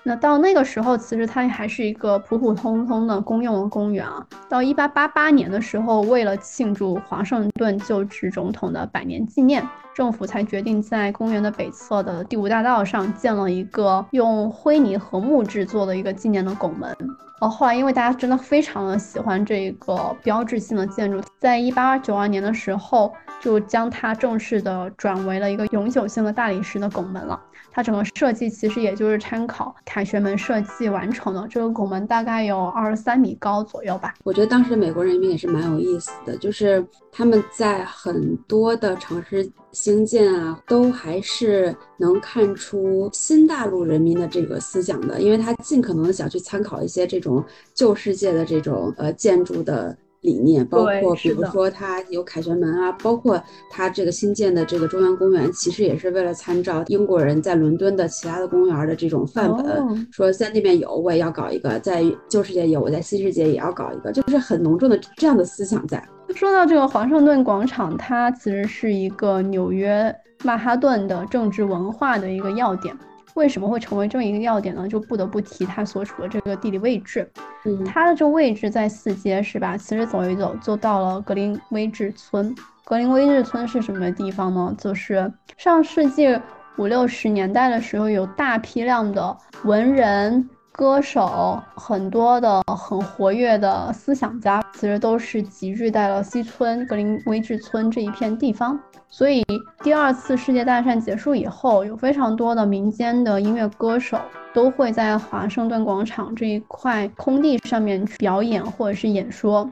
[0.03, 4.25] 那到那个时候，其实它还是一个普普通通的公用公园啊。
[4.49, 9.63] 到一八八八年的时候，为了庆祝华盛顿就职总统的百年纪念。
[9.93, 16.95] 政府才决定在公园的北侧的第五大道上建了一个用灰泥和木制作的一个纪念的拱门。
[17.41, 27.37] 哦，后来因为大家真的非常的喜欢这个标志性的建筑，在一八九二年的时候，就将它正式的转为了一个永久性的大理石的拱门了。
[27.71, 31.47] 它整个设计其实也就是参考凯旋门设计完成的。
[31.49, 34.13] 这个拱门大概有二十三米高左右吧。
[34.23, 49.97] 我觉得当时美国人民也是蛮有意思的，就是他们在很多的城市兴建啊，都还是能看出新大陆人民的这个思想的，因为他尽可能的想去参考一些这种旧世界的这种呃建筑的。
[50.21, 66.03] 理念包括，比如说它有凯旋门啊，包括它这个新建的这个中央公园，其实也是为了参照英国人在伦敦的其他的公园的这种范本，说在那边有，我也要搞一个；在旧世界有，我在新世界也要搞一个，就是很浓重的这样的思想在。
[66.35, 72.95] 说到这个华盛顿广场，它其实是一个纽约曼哈顿的政治文化的一个要点。
[73.35, 74.87] 为什么会成为这么一个要点呢？
[74.87, 77.29] 就不得不提它所处的这个地理位置。
[77.65, 79.77] 嗯，它的这个位置在四街，是吧？
[79.77, 82.53] 其实走一走就到了格林威治村。
[82.83, 84.75] 格林威治村是什么地方呢？
[84.77, 86.37] 就是上世纪
[86.77, 98.77] 五六十年代的时候，有大批量的文人、歌手，很多的很活跃的思想家，其实都是集聚在了西村格林威治村这一片地方。
[99.13, 99.43] 所以，
[99.83, 104.17] 第二次世界大战结束以后，有非常多的民间的音乐歌手
[104.53, 109.69] 都会在华盛顿广场这一块空地上面去表演或者是演说。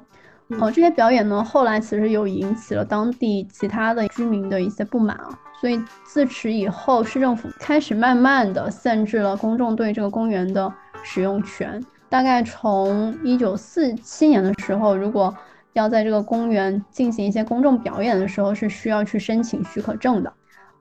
[0.60, 5.30] 哦，这些表演呢，后来其实有引起了当地其他的居民的一些不满啊。
[5.62, 10.72] 所以自此以后，市政府开始慢慢的限制了公众对这个公园的
[11.02, 11.82] 使用权。
[12.10, 15.34] 大概从一九四七年的时候，如果
[15.74, 20.34] 要在这个公园进行一些公众表演的时候，是需要去申请许可证的。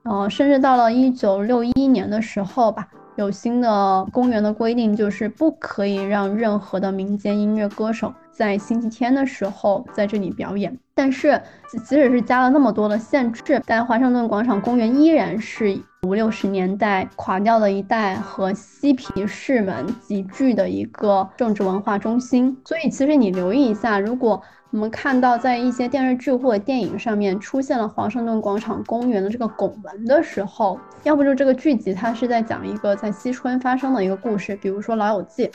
[0.03, 10.77] 呃，甚至到了一九六一年的时候吧，有新的公园的规定，就是不可以让任何的民间音乐歌手在星期天的时候在这里表演。
[10.95, 15.79] 但是，即使是加了那么多的限制，但华盛顿广场公园依然是。
[16.07, 35.47] 五六十年代垮掉的一代和嬉皮士们集聚的一个政治文化中心，所以其实你留意一下，如果我们看到在一些电视剧或者电影上面出现了华盛顿广场公园的这个拱门的时候，要不就这个剧集它是在讲一个在西村发生的一个故事，比如说《老友记》，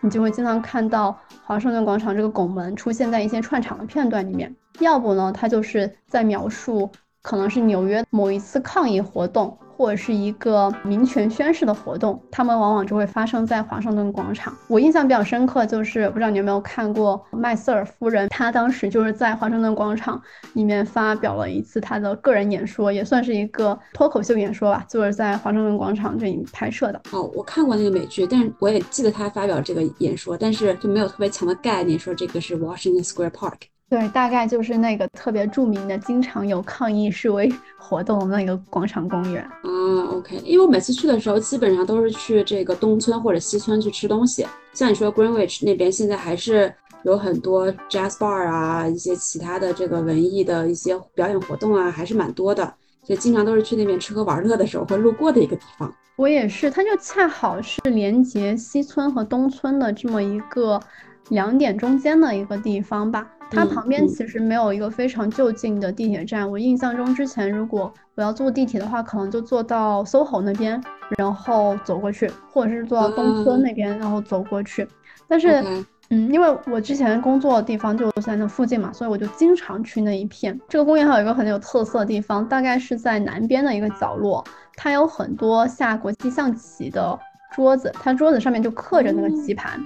[0.00, 4.48] 你就会经常看到华盛顿广场这个拱门出现在一些串场的片段里面；
[4.80, 9.54] 要不呢，它就是在描述可能是纽约某一次抗议活动。
[9.82, 14.56] 或者是一个民权宣誓的活动，他们往往就会发生在华盛顿广场。
[14.68, 27.02] 我印象比较深刻，就是不知道你有没有看过麦瑟尔夫人，她当时就是在华盛顿广场里面发表了一次她的个人演说，也算是一个脱口秀演说吧，就是在华盛顿广场这里拍摄的。
[27.10, 33.56] 哦，我看过那个美剧，但是我也记得她发表这个演说，但是就没有特别强的概念，说这个是 Washington Square Park。
[33.92, 39.42] 对，大概就是那个特别著名的、经常有抗议示威活动的那个广场公园。
[39.42, 39.68] 啊
[40.12, 44.46] ，OK，因为我每次去的时候，基本上都是去这个东村或者西村去吃东西。
[44.72, 46.74] 像你说 Greenwich 那边，现在还是
[47.04, 52.64] 有很多 Jazz Bar 啊，一些其他的这个文艺的一些表演活动啊，还是蛮多的。
[53.04, 55.92] 所以经常都是去那边吃喝玩乐的时候会路过的一个地方。
[56.16, 60.80] 我也是，它就恰好是连接西村和东村的这么一个
[61.30, 63.26] 两点中间的一个地方吧。
[63.50, 66.50] 它旁边其实没有一个非常就近的地铁站。
[66.50, 70.82] 我印象中之前如果我要坐地铁的话，可能就坐到 SOHO 那边，
[71.18, 74.88] 然后走过去，或者是坐到东村那边，然后走过去。
[75.28, 75.62] 但是，
[76.08, 80.58] 嗯，因为我之前工作的地方就在那附近嘛，所以我就经常去那一片。
[80.66, 84.42] 这个公园还有一个很有特色的地方，大概是在南边的一个角落，
[84.76, 87.18] 它有很多下国际象棋的
[87.54, 89.78] 桌子，它桌子上面就刻着那个棋盘。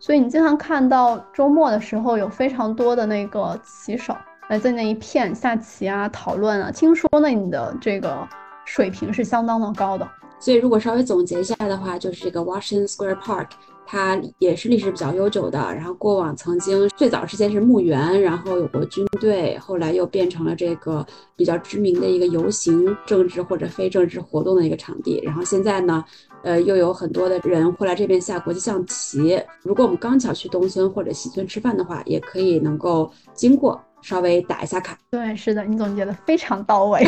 [0.00, 4.16] 所以你经常看到周末的时候有非常多的那个棋手
[4.48, 6.70] 来在那一片下棋啊、讨论啊。
[6.70, 8.26] 听说呢，你的这个
[8.64, 10.08] 水平是相当的高的。
[10.40, 13.48] 所以如果稍微总结一下的话，就是这个 Washington Square Park，
[13.90, 15.58] 它也是历史比较悠久的。
[15.58, 25.20] 然后过往曾经最早之前是墓园，然后有过军队，后来又变成了这个比较知名的一个游行、政治或者非政治活动的一个场地。
[25.24, 26.04] 然后现在呢？
[26.44, 29.42] 呃，又有很多的人会来这边下国际象棋。
[29.64, 34.96] 如果我们刚巧去东村或者西村吃饭的话，也可以能够经过稍微打一下卡。
[35.10, 37.04] 对，是的，你总结的非常到位。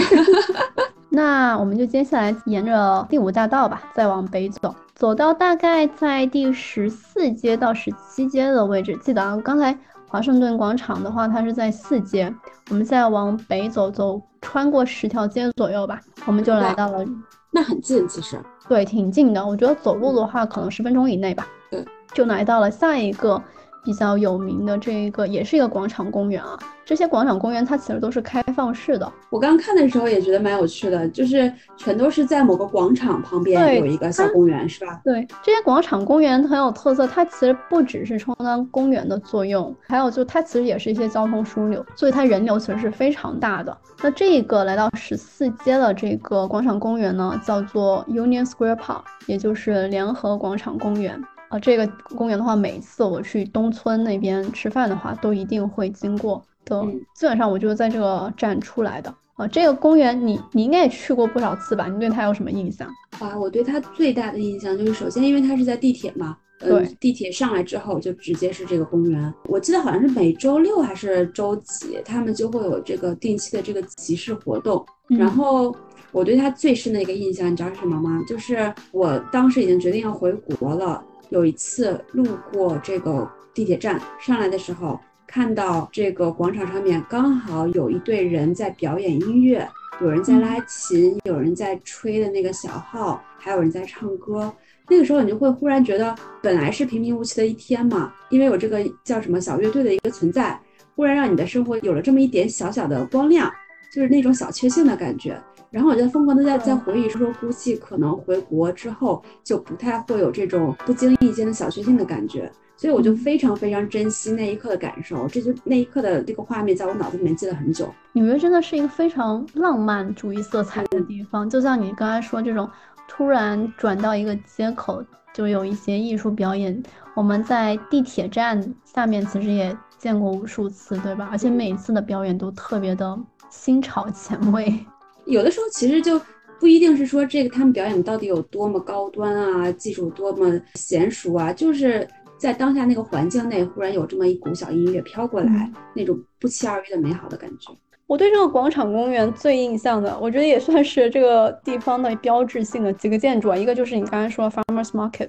[1.11, 8.95] 那我们就接下来沿着第五大道吧，再往北走，走到大概在第十四街到十七街的位置。
[8.99, 9.75] 记得啊，刚才
[10.07, 12.31] 华盛顿广场的话，它是在四街。
[12.69, 17.03] 我们再往北走，走穿过十条街左右吧，我们就来到了。
[17.51, 18.39] 那很近，其实。
[18.69, 19.45] 对，挺近的。
[19.45, 21.49] 我觉得走路的话，可能十分钟以内吧。
[21.71, 21.83] 对，
[22.13, 23.43] 就来到了下一个。
[23.85, 29.11] 比较有名的这一个也是一个广场公园啊，这些广场公园它其实都是开放式的。
[29.31, 35.01] 我刚看的时候也觉得蛮有趣的，就是全都是在某个广场旁边有一个小公园，是吧？
[35.05, 43.77] 对，这些广场公园很有特色，它其实不只是充当公园的作用，还有就它其实也是一些交通枢纽，所以它人流其实是非常大的。
[44.03, 51.23] 那这个来到十四街的这个广场公园呢，叫做 Union Square Park，也就是联合广场公园。
[51.51, 51.87] 啊，这个
[52.17, 56.81] 公园的话，每次我去东村那边吃饭的话，都一定会经过的。
[57.15, 59.13] 基本上我就是在这个站出来的。
[59.35, 61.89] 啊，这个公园你你应该也去过不少次吧？
[61.89, 62.89] 你对它有什么印象？
[63.19, 69.35] 啊，我对它最大的印象就是，首先因为它是在地铁嘛，对，地铁上来之后就直接是这个公园。
[69.47, 74.87] 我记得好像是每周六还是周几，他们就会有这个定期的这个集市活动。
[75.09, 75.75] 然后
[76.13, 78.23] 我对它最深的一个印象，你知道是什么吗？
[78.29, 81.03] 就是我当时已经决定要回国了。
[81.31, 89.67] 有一次路过这个地铁站上来的时候，看到这个广场上面刚好有一队人在表演音乐，
[90.01, 94.53] 有人在拉琴，有人在吹的那个小号，还有人在唱歌。
[94.89, 96.13] 那个时候你就会忽然觉得，
[96.43, 100.61] 本来是平平无奇的一天嘛，因为有这个叫什么小乐队的一个存在，
[100.97, 103.49] 忽然让你的生活有了这么一点小小的光亮，
[103.95, 105.41] 就是那种小确幸的感觉。
[105.71, 117.89] 然后我就疯狂的在在回忆，说说估计可能回国之后就不太会有这种不经意间的小确幸的感觉，所以我就非常非常珍惜那一刻的感受，这就那一刻的这个画面在我脑子里面记了很久。
[118.13, 122.69] 纽约真的是一个非常浪漫主义色彩的地方，就像你刚才说这种
[123.07, 126.83] 突然转到一个街口就有一些艺术表演，
[127.15, 131.29] 我们在地铁站下面其实也见过无数次，对吧？
[131.31, 133.17] 而且每一次的表演都特别的
[133.49, 134.85] 新潮 前卫。
[135.31, 136.21] 有的时候其实就
[136.59, 142.07] 不一定是说这个他们表演到底有多么高端啊，技术多么娴熟啊，就是
[142.37, 147.73] 在当下那个环境内，忽然有这么一股小音乐飘过来，那种不期而遇的美好的感觉。
[148.09, 155.29] 我对这个广场公园最印象的，我觉得也算是这个地方的标志性的几个建筑啊，一个就是你刚才说的 Farmers Market，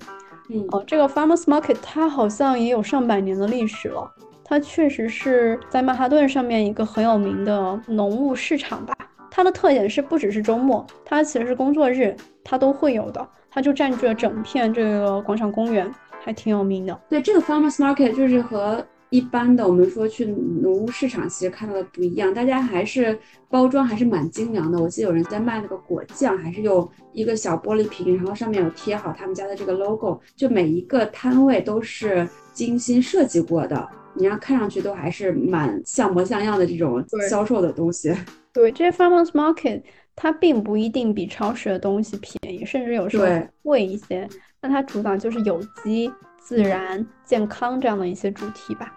[0.49, 4.11] 嗯，哦，这个 Farmers Market 它好像也有上百年的历史了。
[4.43, 8.93] 它确实是在曼哈顿上面一个很有名的农务市场吧。
[9.31, 12.13] 它的特点是不只是周末，它其实是工作日，
[12.43, 13.27] 它都会有的。
[13.49, 15.89] 它就占据了整片这个广场公园，
[16.21, 17.01] 还挺有名的。
[17.09, 23.17] 对，这个 farmers market 就是和一般的我们说去农务市场其实看到的不一样，大家还是
[23.49, 24.79] 包装还是蛮精良的。
[24.79, 38.13] 我记得有人在卖那个果酱，还是用一个小玻璃瓶，然后上面有贴好他们家的这个 logo，就每一个摊位都是精心设计过的，你要看上去都还是蛮像模像样的这种销售的东西。
[38.53, 39.81] 对，这些 farmers market。
[40.13, 43.25] 它并不一定比超市的东西便宜，甚至有时候
[43.63, 44.27] 贵一些。
[44.61, 48.93] 那它主打就是有机、自然、健康这样的一些主题吧。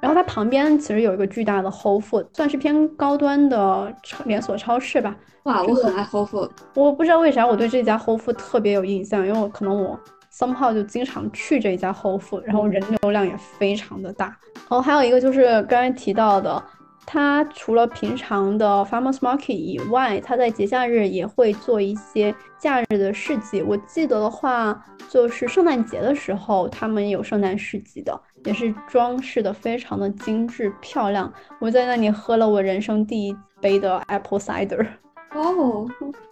[0.00, 3.94] 然后它旁边其实有一个巨大的 Whole Food，算是偏高端的
[4.24, 5.14] 连锁超市吧。
[5.44, 6.50] 哇，我很爱 Whole Food。
[6.74, 10.00] 我不知道为啥我对这家 Whole Food 特别有印象，因为我可能我
[10.32, 14.34] somehow 就经常去这家 Whole Food，然后人流量也非常的大。
[14.54, 16.60] 然后还有一个就是刚才提到的。
[17.06, 23.62] 它除了平常的 farmers market 以外，它在节假日也会做一些假日的市集。
[23.62, 31.32] 我记得的话，就是圣诞节的时候，他们有圣诞市集的，也是装饰的非常的精致漂亮。
[31.60, 34.86] 我在那里喝了我人生第一杯的 apple cider。
[35.34, 35.84] 哦，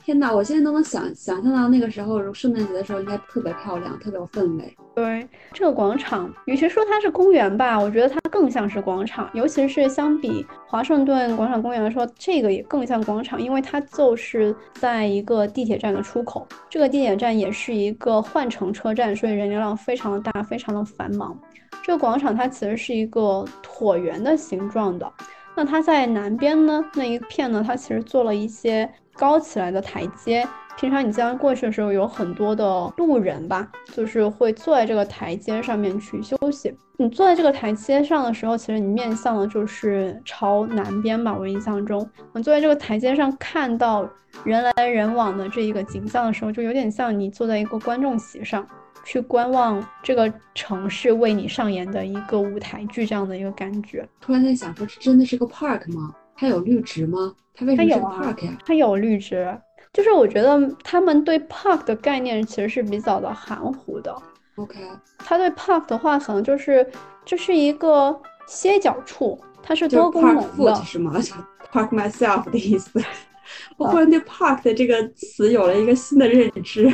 [0.04, 0.32] 天哪！
[0.32, 4.76] 我现在都能想想象到那个时候，圣诞节的时候应该特别漂亮，特别有氛围。
[4.94, 9.28] 对，这个广场，与其说它是公园吧，我觉得它更像是广场。
[9.32, 16.46] 尤其是相比华盛顿广场公园来说，这个也更像广场，因为它就是在一个地铁站的出口。
[16.70, 21.36] 这个地铁站也是一个换乘车站，所以人流量非常的大，非常的繁忙。
[21.82, 25.10] 这个广场它其实是一个椭圆的形状的。
[25.54, 30.46] 那它在南边呢，那一片呢，它其实做了一些高起来的台阶。
[30.78, 36.74] 平常你经常过去的时候，有很多的路人吧，就是会坐在这个台阶上面去休息。
[36.96, 41.36] 你坐在这个台阶上的时候，其实你面向的就是朝南边吧。
[41.38, 44.08] 我印象中，你坐在这个台阶上看到
[44.44, 48.66] 人来人往的这一个景象的时候，就有点像你坐在一个观众席上。
[49.04, 54.08] 去观望这个城市为你上演的一个舞台剧，这样的一个感觉。
[54.20, 56.14] 突然在想，说这真的是个 park 吗？
[56.36, 57.34] 它有绿植吗？
[57.54, 58.58] 它为什么是 park 呀？
[58.64, 59.58] 它有绿植，
[59.92, 64.14] 就是我觉得他们对 park 的概念其实是比较的含糊的。
[64.56, 64.78] OK，
[65.18, 66.86] 他对 park 的话，可能就是
[67.24, 71.14] 这是一个歇脚处，它是多功能的，是吗？
[71.72, 73.02] park myself 的意思。
[73.76, 76.90] 我忽然对 park 的这个词有了一个新的认知。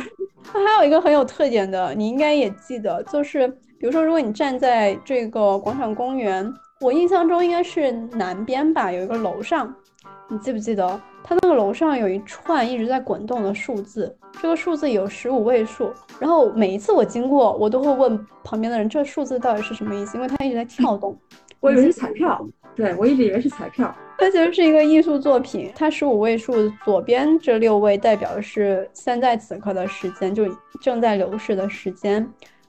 [0.51, 3.47] 它还有一个很有特点的，你应该也记得，就是
[3.79, 9.73] 比如说，如果你站在这个广场公园，我印象中应该是南边吧，有一个楼上，
[10.27, 10.99] 你记不记得？
[11.23, 15.93] 它那个楼上有一串一直在滚动的数字，这个数字有十五位数。
[16.17, 20.17] 然后每一次我经过，我都会问旁边的人，这数字到底是什么意思？
[20.17, 21.15] 因为它一直在跳动。
[21.59, 22.43] 我以为是彩票，
[22.73, 23.93] 对我一直以为是彩票。
[24.19, 30.45] 它其实是一个艺术作品，它十五位数左边这六位代表的是现在此刻的时间，就
[30.81, 32.21] 正在流逝的时间；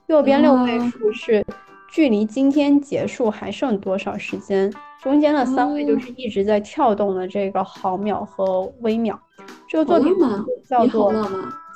[0.07, 1.45] 右边六位数是
[1.91, 4.71] 距离今天结束还剩多少时间；
[5.03, 9.19] 中间的三位就是一直在跳动的这个毫秒和微秒。
[9.69, 10.15] 这个作品
[10.69, 11.13] 叫做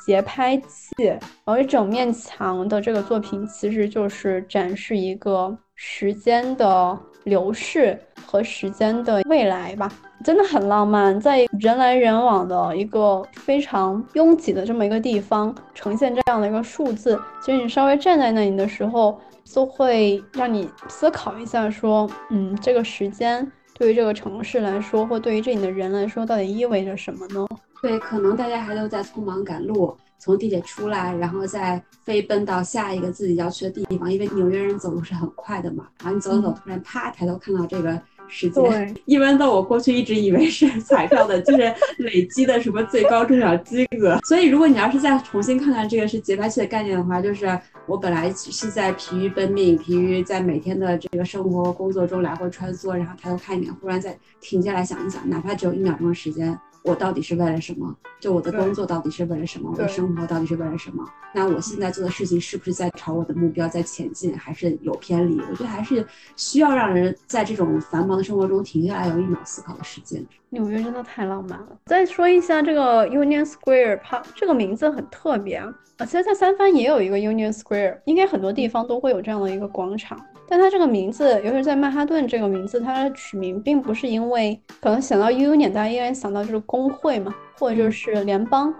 [0.07, 7.99] 节拍器，而整面墙的这个作品其实就是展示一个时间的流逝。
[8.27, 9.89] 和时间的未来吧，
[10.25, 11.21] 真的很浪漫。
[11.21, 19.21] 在人来人往的一个非常拥挤的这么一个地方，呈现这样的一个数字，其实你稍微站在那里的时候，
[19.55, 27.47] 都会让你思考一下，说，嗯，这个时间对于这个城市来说，或对于这里的人来说，到底意味着什么呢？
[27.81, 35.87] 对，可能大家还都在匆忙赶路，从地铁出来，然后再飞奔到下一个自己要去的地方，因为纽约人走路是很快的嘛。
[36.01, 38.01] 然后你走走，突然啪抬头看到这个。
[38.27, 44.19] 时间，一般到我过去一直以为是彩票的，就是累积的什么最高中奖金额。
[44.25, 47.47] 所以如果你要是再重新看看这个是节拍器的概念的话，就是
[47.87, 56.59] 我本来是在疲于奔命，疲于在每天的这个生活工作中来回穿梭，然后抬头看一眼，忽然再停下来想一想，哪怕只有一秒钟的时间。
[56.85, 57.97] 我到底是为了什么？
[58.21, 59.71] 就我的工作到底是为了什么？
[59.73, 61.03] 我的生活到底是为了什么？
[61.35, 65.41] 那我现在做的事情是不是在朝我的目标在前进，还是有偏离？
[65.51, 66.07] 我觉得还是
[66.37, 70.23] 需要让人在这种繁忙的生活中停下来，有一秒思考的时间。
[70.51, 71.69] 纽约真的太浪漫了。
[71.87, 75.75] 再说一下这个 Union Square Park，这个名字很特别啊。
[76.01, 80.21] 其实，在三藩也有一个 Union Square，应该很多地方都会有这样的一个广场。
[80.47, 88.73] 但它这个名字，尤其是在曼哈顿这个名字，它的取名并不是因为可能想到 Union，大家依然想到就是工会嘛，或者就是联邦，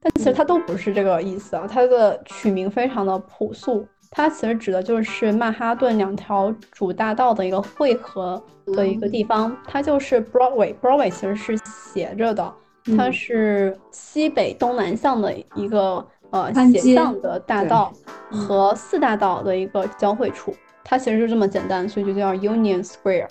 [0.00, 1.66] 但其实它都不是这个意思啊。
[1.68, 8.42] 它的取名非常的朴素，它其实指的就是曼哈顿两条主大道的一个汇合
[8.74, 10.74] 的一个地方，它就是 Broadway。
[10.82, 12.52] Broadway 其实是斜着的，
[12.96, 17.92] 它是西北东南向的一个呃斜向的大道
[18.28, 20.52] 和四大道的一个交汇处，
[20.84, 23.28] 它其实就这么简单，所以就叫 Union Square。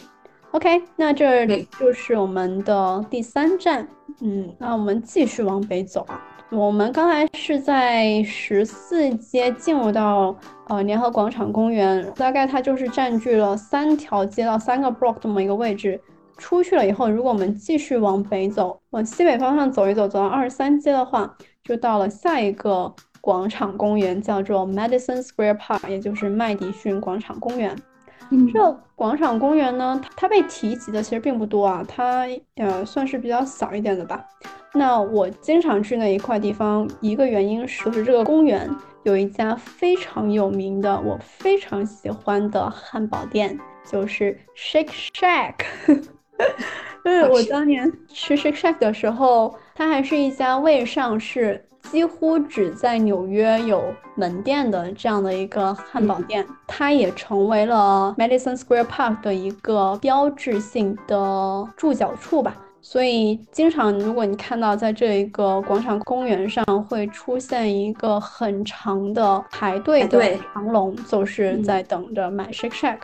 [0.52, 3.88] OK，那这里就是我们的第三站。
[4.22, 6.22] 嗯，那我们继续往北走啊。
[6.50, 10.36] 我们刚才是在十四街进入到
[10.68, 16.00] 呃联合广场公园，大概它就是占据了三条街道三个 block 这么一个位置。
[16.38, 21.34] 出去了以后，如果我们继续往北走，往西北方向走一走，走到二十三街的话，
[21.64, 27.76] 就到了下一个广场公园，叫做 Madison Square Park，也就是麦迪逊广场公园。
[28.54, 34.26] 这广场公园呢，它被提及的其实并不多啊，它呃算是比较小一点的吧。
[34.74, 38.70] 那我经常去那一块地方，一个原因是就是这个公园
[39.04, 45.56] 有一家非常有名的、我非常喜欢的汉堡店，就是 Shake Shack。
[47.04, 51.66] 因为我当年吃 Shake Shack 的时候，它还是一家未上市。
[51.90, 53.84] 几乎只在纽约有
[54.16, 62.56] 门店的这样的一个汉堡店，它也成为了 Madison Square Park 的一个标志性的住脚处吧。
[62.84, 72.98] 所以，经常如果你看到在这一个广场公园上会出现一个很长的排队的长龙，就是在等着买 Shake Shack。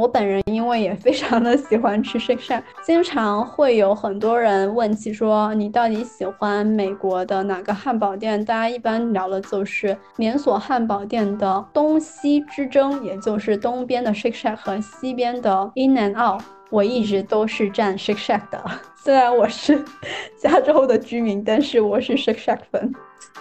[0.00, 8.42] 我本人因为也非常的喜欢吃 Shake Shack，经常会有很多人问起说你到底喜欢美国的哪个汉堡店？
[8.42, 16.40] 大家一般聊的就是连锁汉堡店的东西之争，也就是东边的 Shake Shack 和西边的 In and Out。
[16.70, 18.64] 我一直都是站 Shake Shack 的，
[18.94, 19.84] 虽然我是
[20.38, 22.92] 加州的居民，但是我是 Shake Shack 粉。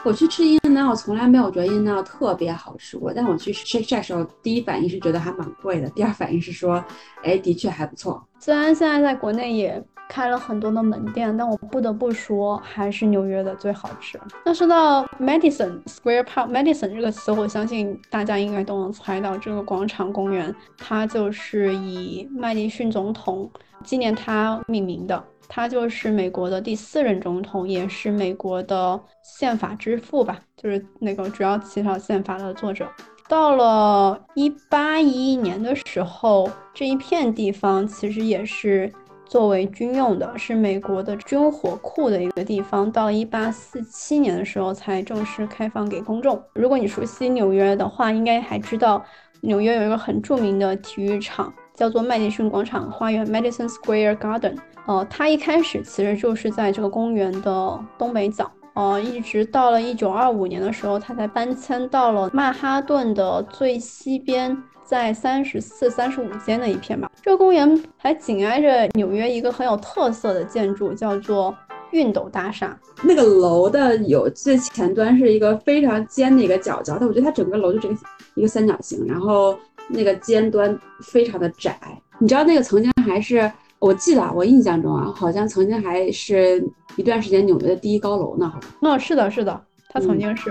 [0.03, 3.13] 我去吃 In and Out，从来没有觉得 In and Out 特别好吃过。
[3.13, 6.83] 但我去 Shake Shack 时候，第一反应是觉得还蛮贵的，第二反应是说，
[7.23, 8.25] 哎，的确还不错。
[8.39, 14.19] 虽然现在在国内也开了很多的门店，但我不得不说，还是纽约的最好吃。
[14.43, 23.49] 那说到 Madison Square Park，Madison 这个词，我相信大家应该都能猜到，这个广场公园，它就是以麦迪逊总统
[23.83, 25.23] 纪念他命名的。
[25.51, 32.87] 他就是美国的第四任总统，也是美国的宪法之父吧，就是那个主要起草宪法的作者。
[33.27, 38.91] 到了一八一一年的时候，这一片地方其实也是
[39.29, 42.91] 作为军用的，是美国的军火库的一个地方。
[42.91, 46.41] 到了一八四七年的时候，才正式开放给公众。
[46.55, 49.05] 如果你熟悉纽约的话，应该还知道
[49.41, 54.57] 纽约有一个很著名的体育场，叫做麦迪逊广场花园 （Madison Square Garden）。
[54.87, 64.57] 呃，它一开始其实就是在这个公园的东北角，呃，一直到了一九二五年的时候，它才搬迁到了曼哈顿的最西边，
[64.89, 67.11] 在三十四、三十五间那一片吧。
[67.21, 71.55] 这个公园还紧挨着纽约一个很有特色的建筑，叫做
[71.91, 72.75] 熨斗大厦。
[73.03, 77.95] 那个楼的有最前端是一个非常尖的一个角角，但我觉得它整个楼就这个
[78.33, 79.55] 一个三角形，然后
[79.89, 81.79] 那个尖端非常的窄。
[82.17, 83.51] 你知道那个曾经还是。
[83.77, 86.61] 我记得，我印象中啊，好像曾经还是
[86.97, 88.53] 一段时间纽约的第一高楼呢。
[88.81, 90.49] 那是的，是的，它曾经是。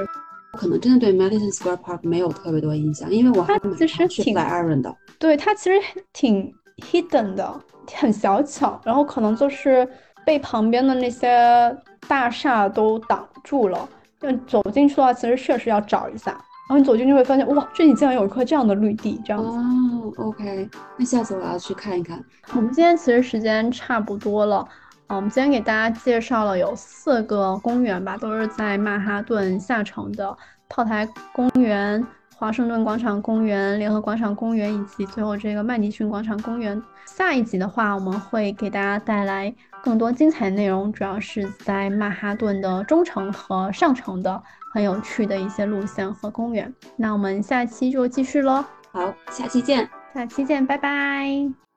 [0.58, 4.92] 可能真的对 Madison Square Park 没有特别多印象，因为我还其实挺 Iron 的。
[5.16, 5.80] 对，它其实
[6.12, 7.60] 挺 hidden 的，
[7.94, 9.88] 很小巧，然后可能就是
[10.26, 11.76] 被旁边的那些
[12.08, 13.88] 大厦都挡住了。
[14.22, 16.32] 要走进去的话，其实确实要找一下。
[16.68, 19.48] 然后你走进去会发现，哇，这里竟然有一块这样的绿地，这样子。
[19.48, 22.22] 哦，OK，那下次我要去看一看。
[22.54, 24.66] 我们今天其实时间差不多了，
[25.08, 30.36] 啊，我们今天给大家介绍了有四个公园吧，都是在曼哈顿下城的
[30.68, 32.06] 炮台公园、
[32.36, 36.80] 华盛顿广场公园、联合广场公园以及最后这个麦迪逊广场公园。
[37.06, 39.52] 下一集的话，我们会给大家带来
[39.82, 44.42] 更多精彩内容，主要是在曼哈顿的中城和上城的。
[44.70, 48.62] 很有趣的一些路线和公园，那我们下期就继续喽。
[48.92, 51.67] 好，下期见，下期见，拜拜。